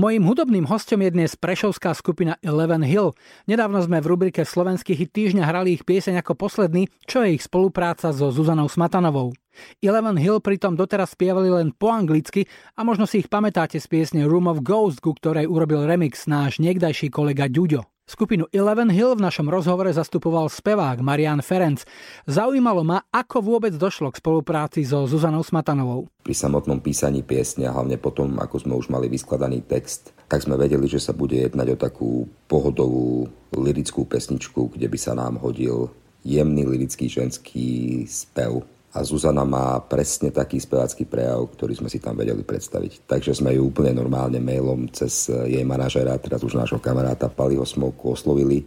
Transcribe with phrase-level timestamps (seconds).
[0.00, 3.12] Mojím hudobným hostom je dnes prešovská skupina Eleven Hill.
[3.44, 7.44] Nedávno sme v rubrike Slovenských hit týždňa hrali ich pieseň ako posledný, čo je ich
[7.44, 9.36] spolupráca so Zuzanou Smatanovou.
[9.84, 14.24] Eleven Hill pritom doteraz spievali len po anglicky a možno si ich pamätáte z piesne
[14.24, 17.84] Room of Ghost, ku ktorej urobil remix náš niekdajší kolega Ďuďo.
[18.10, 21.86] Skupinu Eleven Hill v našom rozhovore zastupoval spevák Marian Ferenc.
[22.26, 26.10] Zaujímalo ma, ako vôbec došlo k spolupráci so Zuzanou Smatanovou.
[26.26, 30.58] Pri samotnom písaní piesne a hlavne potom, ako sme už mali vyskladaný text, tak sme
[30.58, 32.10] vedeli, že sa bude jednať o takú
[32.50, 35.94] pohodovú lirickú pesničku, kde by sa nám hodil
[36.26, 42.18] jemný lirický ženský spev a Zuzana má presne taký spevácky prejav, ktorý sme si tam
[42.18, 43.06] vedeli predstaviť.
[43.06, 48.18] Takže sme ju úplne normálne mailom cez jej manažera, teraz už nášho kamaráta Paliho Smoku
[48.18, 48.66] oslovili.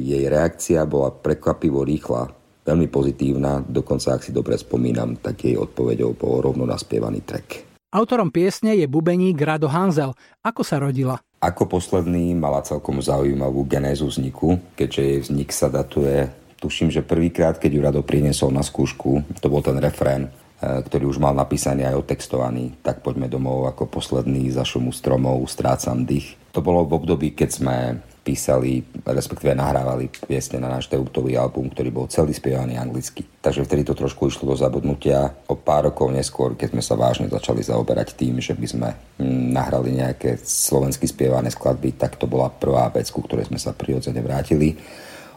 [0.00, 2.24] jej reakcia bola prekvapivo rýchla,
[2.64, 7.68] veľmi pozitívna, dokonca ak si dobre spomínam, tak jej odpovedou bol rovno naspievaný track.
[7.92, 10.16] Autorom piesne je bubeník Rado Hanzel.
[10.40, 11.20] Ako sa rodila?
[11.44, 16.32] Ako posledný mala celkom zaujímavú genézu vzniku, keďže jej vznik sa datuje
[16.62, 20.30] tuším, že prvýkrát, keď ju Rado priniesol na skúšku, to bol ten refrén, e,
[20.62, 26.06] ktorý už mal napísaný aj otextovaný, tak poďme domov ako posledný za šumu stromov, strácam
[26.06, 26.38] dých.
[26.54, 27.76] To bolo v období, keď sme
[28.22, 33.26] písali, respektíve nahrávali piesne na náš debutový album, ktorý bol celý spievaný anglicky.
[33.42, 35.34] Takže vtedy to trošku išlo do zabudnutia.
[35.50, 38.88] O pár rokov neskôr, keď sme sa vážne začali zaoberať tým, že by sme
[39.18, 43.74] mm, nahrali nejaké slovensky spievané skladby, tak to bola prvá vec, ku ktorej sme sa
[43.74, 44.78] prirodzene vrátili.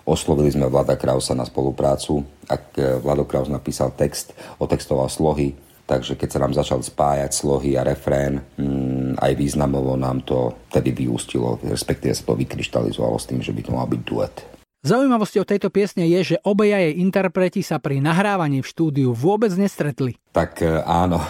[0.05, 2.21] Oslovili sme Vlada Krausa na spoluprácu.
[2.45, 5.57] Ak e, Vlado Kraus napísal text, otextoval slohy,
[5.89, 10.93] takže keď sa nám začal spájať slohy a refrén, mm, aj významovo nám to tedy
[10.93, 14.35] vyústilo, respektíve sa to vykryštalizovalo s tým, že by to mal byť duet.
[14.85, 20.21] Zaujímavosťou tejto piesne je, že obaja jej interpreti sa pri nahrávaní v štúdiu vôbec nestretli.
[20.29, 21.17] Tak e, áno.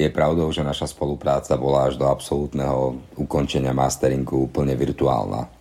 [0.00, 5.59] Je pravdou, že naša spolupráca bola až do absolútneho ukončenia masteringu úplne virtuálna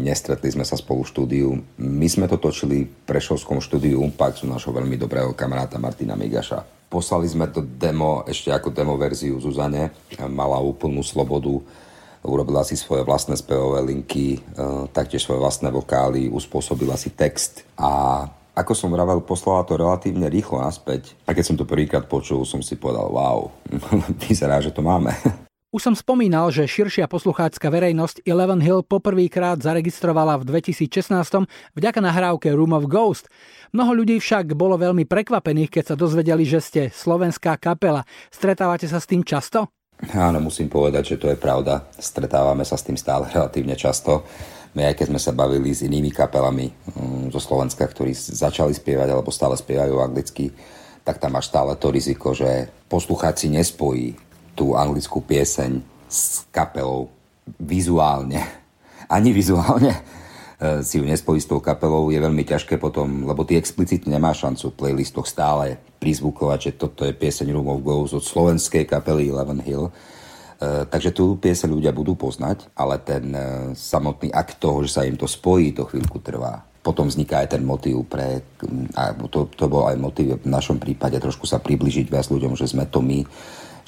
[0.00, 1.48] nestretli sme sa spolu v štúdiu.
[1.76, 6.64] My sme to točili v Prešovskom štúdiu Umpax u nášho veľmi dobrého kamaráta Martina Migaša.
[6.88, 9.92] Poslali sme to demo ešte ako demo verziu Zuzane.
[10.26, 11.60] Mala úplnú slobodu,
[12.24, 14.38] urobila si svoje vlastné spevové linky, e,
[14.90, 20.60] taktiež svoje vlastné vokály, uspôsobila si text a ako som vravel, poslala to relatívne rýchlo
[20.60, 21.14] naspäť.
[21.24, 23.48] A keď som to prvýkrát počul, som si povedal, wow,
[24.26, 25.14] vyzerá, že to máme.
[25.70, 31.46] Už som spomínal, že širšia posluchácka verejnosť Eleven Hill poprvýkrát zaregistrovala v 2016
[31.78, 33.30] vďaka nahrávke Room of Ghost.
[33.70, 38.02] Mnoho ľudí však bolo veľmi prekvapených, keď sa dozvedeli, že ste slovenská kapela.
[38.34, 39.70] Stretávate sa s tým často?
[40.10, 41.86] Áno, musím povedať, že to je pravda.
[41.94, 44.26] Stretávame sa s tým stále relatívne často.
[44.74, 49.14] My aj keď sme sa bavili s inými kapelami mm, zo Slovenska, ktorí začali spievať
[49.14, 50.50] alebo stále spievajú anglicky,
[51.06, 54.29] tak tam máš stále to riziko, že poslucháci nespojí
[54.60, 57.08] tú anglickú pieseň s kapelou
[57.56, 58.44] vizuálne.
[59.16, 63.56] Ani vizuálne e, si ju nespojí s tou kapelou, je veľmi ťažké potom, lebo ty
[63.56, 68.20] explicitne nemá šancu v playlistoch stále prizvukovať, že toto je pieseň Room of Ghost od
[68.20, 69.88] slovenskej kapely Eleven Hill.
[69.88, 69.92] E,
[70.84, 73.40] takže tú pieseň ľudia budú poznať, ale ten e,
[73.72, 76.68] samotný akt toho, že sa im to spojí, to chvíľku trvá.
[76.84, 78.44] Potom vzniká aj ten motív pre,
[78.96, 82.72] a to, to bol aj motív v našom prípade, trošku sa približiť viac ľuďom, že
[82.72, 83.24] sme to my,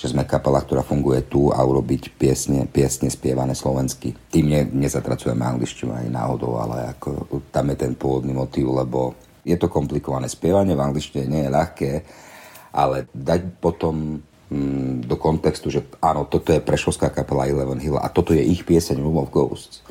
[0.02, 4.10] že sme kapela, ktorá funguje tu a urobiť piesne, piesne spievané slovensky.
[4.34, 9.14] Tým ne, nezatracujeme angličtinu aj náhodou, ale ako, tam je ten pôvodný motív, lebo
[9.46, 10.26] je to komplikované.
[10.26, 11.90] Spievanie v angličtine nie je ľahké,
[12.74, 14.18] ale dať potom
[14.50, 18.66] mm, do kontextu, že áno, toto je prešovská kapela Eleven Hill a toto je ich
[18.66, 19.86] pieseň Room of Ghosts,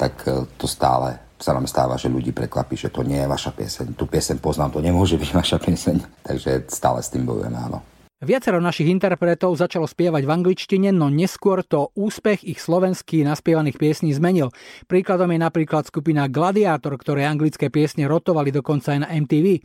[0.00, 3.52] tak e, to stále sa nám stáva, že ľudí prekvapí, že to nie je vaša
[3.52, 3.92] pieseň.
[3.92, 5.96] Tu pieseň poznám, to nemôže byť vaša pieseň.
[6.32, 7.84] Takže stále s tým bojujeme, áno.
[8.24, 14.16] Viacero našich interpretov začalo spievať v angličtine, no neskôr to úspech ich slovenských naspievaných piesní
[14.16, 14.48] zmenil.
[14.88, 19.60] Príkladom je napríklad skupina Gladiátor, ktoré anglické piesne rotovali dokonca aj na MTV.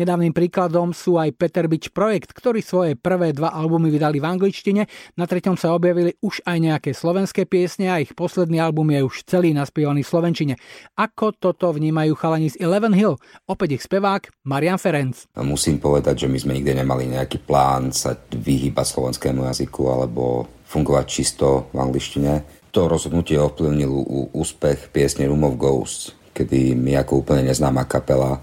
[0.00, 4.88] Nedávnym príkladom sú aj Peter Beach Projekt, ktorí svoje prvé dva albumy vydali v angličtine,
[5.20, 9.28] na treťom sa objavili už aj nejaké slovenské piesne a ich posledný album je už
[9.28, 10.54] celý naspievaný v slovenčine.
[10.96, 13.20] Ako toto vnímajú chalani z Eleven Hill?
[13.44, 15.28] Opäť ich spevák Marian Ferenc.
[15.36, 21.06] Musím povedať, že my sme nikdy nemali nejaký plán sa vyhýbať slovenskému jazyku alebo fungovať
[21.10, 22.46] čisto v angličtine.
[22.70, 23.90] To rozhodnutie ovplyvnil
[24.30, 28.38] úspech piesne Room of Ghosts, kedy my ako úplne neznáma kapela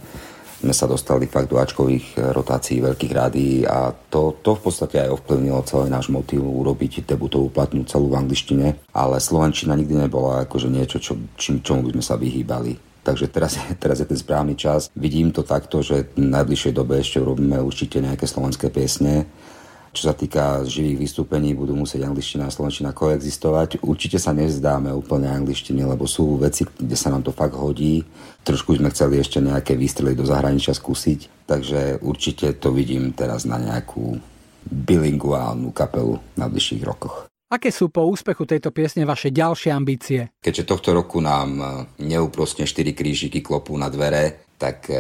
[0.66, 5.13] sme sa dostali fakt do ačkových rotácií veľkých rádií a to, to v podstate aj
[5.22, 10.74] ovplyvnilo celý náš motív urobiť debutovú platňu celú v angličtine, ale slovenčina nikdy nebola akože
[10.74, 12.74] niečo, čo, čím, čomu by sme sa vyhýbali.
[13.06, 14.90] Takže teraz teraz je ten správny čas.
[14.98, 19.30] Vidím to takto, že v najbližšej dobe ešte urobíme určite nejaké slovenské piesne
[19.95, 23.80] čo sa týka živých vystúpení, budú musieť angličtina a slovenčina koexistovať.
[23.80, 28.03] Určite sa nevzdáme úplne angličtine, lebo sú veci, kde sa nám to fakt hodí.
[28.44, 33.56] Trošku sme chceli ešte nejaké výstrely do zahraničia skúsiť, takže určite to vidím teraz na
[33.56, 34.19] nejakú
[34.68, 37.31] bilinguálnu kapelu na bližších rokoch.
[37.45, 40.33] Aké sú po úspechu tejto piesne vaše ďalšie ambície?
[40.41, 44.98] Keďže tohto roku nám neúprostne 4 krížiky klopú na dvere, tak e,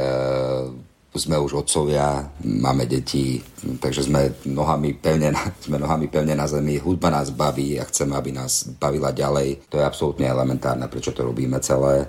[1.17, 3.39] sme už otcovia, máme deti,
[3.79, 8.15] takže sme nohami pevne na, sme nohami pevne na zemi, hudba nás baví a chceme,
[8.15, 9.67] aby nás bavila ďalej.
[9.71, 12.07] To je absolútne elementárne, prečo to robíme celé.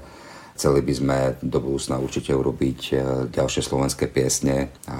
[0.56, 2.94] Chceli by sme do budúcna určite urobiť e,
[3.28, 4.98] ďalšie slovenské piesne a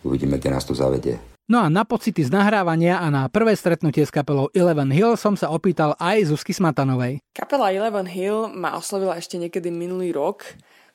[0.00, 1.20] uvidíme, kde nás to zavedie.
[1.52, 5.36] No a na pocity z nahrávania a na prvé stretnutie s kapelou Eleven Hill som
[5.36, 7.20] sa opýtal aj Zuzky Smatanovej.
[7.36, 10.48] Kapela Eleven Hill ma oslovila ešte niekedy minulý rok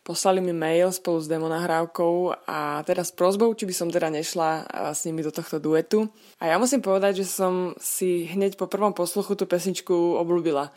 [0.07, 4.63] poslali mi mail spolu s demo nahrávkou a teraz prozbou, či by som teda nešla
[4.95, 6.07] s nimi do tohto duetu.
[6.39, 9.91] A ja musím povedať, že som si hneď po prvom posluchu tú pesničku
[10.23, 10.71] obľúbila.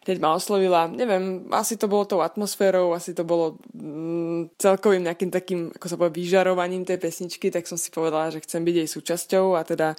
[0.00, 5.28] Hneď ma oslovila, neviem, asi to bolo tou atmosférou, asi to bolo mm, celkovým nejakým
[5.28, 8.88] takým, ako sa povie, vyžarovaním tej pesničky, tak som si povedala, že chcem byť jej
[8.88, 9.92] súčasťou a teda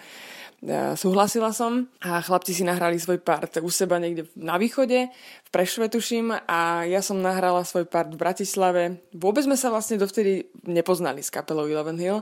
[0.93, 1.89] súhlasila som.
[2.05, 5.09] A chlapci si nahrali svoj part u seba niekde na východe,
[5.45, 9.01] v Prešove tuším a ja som nahrala svoj part v Bratislave.
[9.13, 12.21] Vôbec sme sa vlastne dovtedy nepoznali s kapelou Eleven Hill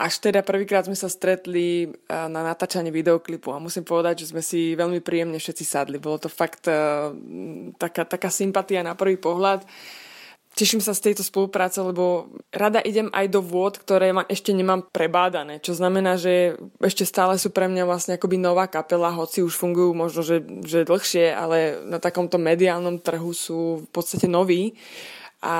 [0.00, 4.72] až teda prvýkrát sme sa stretli na natáčanie videoklipu a musím povedať, že sme si
[4.72, 6.00] veľmi príjemne všetci sadli.
[6.00, 7.12] Bolo to fakt uh,
[7.76, 9.60] taká, taká sympatia na prvý pohľad.
[10.50, 14.82] Teším sa z tejto spolupráce, lebo rada idem aj do vôd, ktoré ma ešte nemám
[14.90, 19.54] prebádané, čo znamená, že ešte stále sú pre mňa vlastne akoby nová kapela, hoci už
[19.54, 24.74] fungujú možno, že, že dlhšie, ale na takomto mediálnom trhu sú v podstate noví.
[25.40, 25.54] A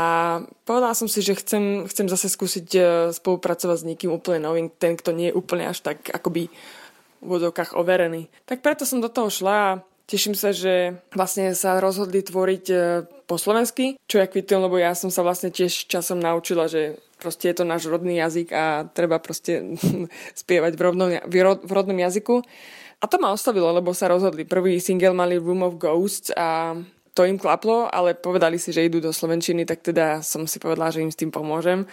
[0.68, 2.80] povedala som si, že chcem, chcem zase skúsiť e,
[3.16, 6.52] spolupracovať s niekým úplne novým, ten, kto nie je úplne až tak akoby
[7.20, 8.28] v vodokách overený.
[8.44, 9.78] Tak preto som do toho šla a
[10.10, 12.76] Teším sa, že vlastne sa rozhodli tvoriť e,
[13.30, 17.46] po slovensky, čo ja kvitujem, lebo ja som sa vlastne tiež časom naučila, že proste
[17.46, 19.78] je to náš rodný jazyk a treba proste
[20.42, 22.42] spievať v, rovnom, v rodnom jazyku.
[22.98, 24.42] A to ma ostavilo, lebo sa rozhodli.
[24.42, 26.74] Prvý single mali Room of Ghosts a
[27.14, 30.94] to im klaplo, ale povedali si, že idú do Slovenčiny, tak teda som si povedala,
[30.94, 31.86] že im s tým pomôžem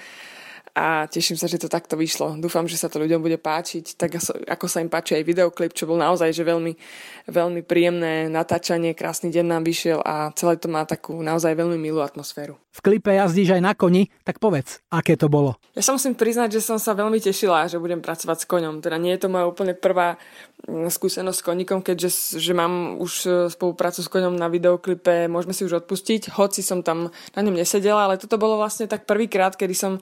[0.78, 2.38] a teším sa, že to takto vyšlo.
[2.38, 5.90] Dúfam, že sa to ľuďom bude páčiť, tak ako sa im páči aj videoklip, čo
[5.90, 6.78] bol naozaj že veľmi,
[7.26, 12.06] veľmi príjemné natáčanie, krásny deň nám vyšiel a celé to má takú naozaj veľmi milú
[12.06, 12.62] atmosféru.
[12.78, 15.58] V klipe jazdíš aj na koni, tak povedz, aké to bolo.
[15.74, 18.86] Ja sa musím priznať, že som sa veľmi tešila, že budem pracovať s koňom.
[18.86, 20.22] Teda nie je to moja úplne prvá
[20.70, 25.58] mm, skúsenosť s koníkom, keďže že mám už e, spoluprácu s koňom na videoklipe, môžeme
[25.58, 29.58] si už odpustiť, hoci som tam na ňom nesedela, ale toto bolo vlastne tak prvýkrát,
[29.58, 29.98] kedy som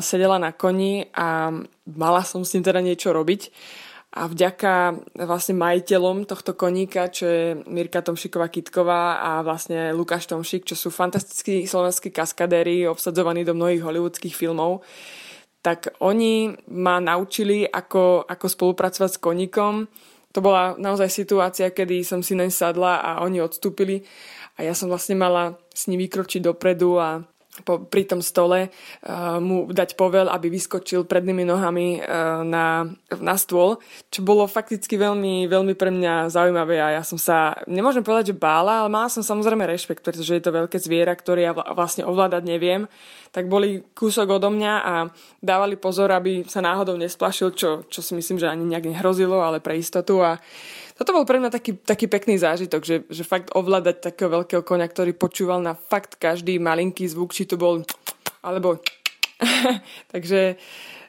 [0.00, 1.52] sedela na koni a
[1.84, 3.52] mala som s tým teda niečo robiť.
[4.08, 10.64] A vďaka vlastne majiteľom tohto koníka, čo je Mirka Tomšiková Kitková a vlastne Lukáš Tomšik,
[10.64, 14.80] čo sú fantastickí slovenskí kaskadéri obsadzovaní do mnohých hollywoodských filmov,
[15.60, 19.74] tak oni ma naučili, ako, ako spolupracovať s koníkom.
[20.32, 24.08] To bola naozaj situácia, kedy som si naň sadla a oni odstúpili
[24.56, 27.22] a ja som vlastne mala s ním vykročiť dopredu a
[27.62, 32.86] po, pri tom stole uh, mu dať povel, aby vyskočil prednými nohami uh, na,
[33.18, 33.78] na stôl,
[34.10, 38.40] čo bolo fakticky veľmi, veľmi pre mňa zaujímavé a ja som sa, nemôžem povedať, že
[38.40, 42.42] bála, ale mala som samozrejme rešpekt, pretože je to veľké zviera, ktoré ja vlastne ovládať
[42.46, 42.90] neviem,
[43.30, 44.94] tak boli kúsok odo mňa a
[45.44, 49.60] dávali pozor, aby sa náhodou nesplašil, čo, čo si myslím, že ani nejak nehrozilo, ale
[49.60, 50.20] pre istotu.
[50.24, 50.40] A
[50.98, 54.90] toto bol pre mňa taký, taký pekný zážitok, že, že fakt ovládať takého veľkého konia,
[54.90, 57.86] ktorý počúval na fakt každý malinký zvuk, či to bol
[58.42, 58.82] alebo
[60.12, 60.58] takže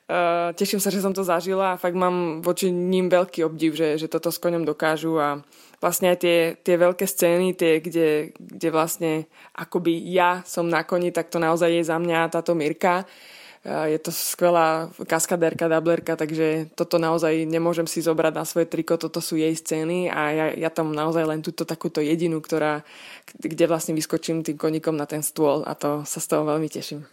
[0.05, 3.97] uh, teším sa, že som to zažila a fakt mám voči ním veľký obdiv, že,
[3.97, 5.41] že toto s koňom dokážu a
[5.81, 9.25] vlastne aj tie, tie veľké scény, tie, kde, kde vlastne
[9.57, 13.09] akoby ja som na koni, tak to naozaj je za mňa táto Mirka
[13.65, 19.19] je to skvelá kaskadérka, dablerka, takže toto naozaj nemôžem si zobrať na svoje triko, toto
[19.19, 22.87] sú jej scény a ja, ja tam naozaj len túto takúto jedinú, ktorá,
[23.35, 27.09] kde vlastne vyskočím tým koníkom na ten stôl a to sa z toho veľmi teším.